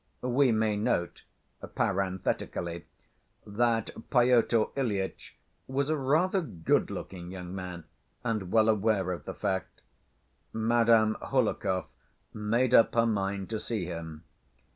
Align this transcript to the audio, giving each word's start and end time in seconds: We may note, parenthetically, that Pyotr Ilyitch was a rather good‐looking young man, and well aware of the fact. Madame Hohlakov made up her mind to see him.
We 0.23 0.51
may 0.51 0.77
note, 0.77 1.25
parenthetically, 1.75 2.85
that 3.45 3.91
Pyotr 4.09 4.65
Ilyitch 4.75 5.37
was 5.67 5.91
a 5.91 5.95
rather 5.95 6.41
good‐looking 6.41 7.29
young 7.29 7.53
man, 7.53 7.83
and 8.23 8.51
well 8.51 8.67
aware 8.67 9.11
of 9.11 9.25
the 9.25 9.35
fact. 9.35 9.83
Madame 10.53 11.17
Hohlakov 11.21 11.85
made 12.33 12.73
up 12.73 12.95
her 12.95 13.05
mind 13.05 13.51
to 13.51 13.59
see 13.59 13.85
him. 13.85 14.23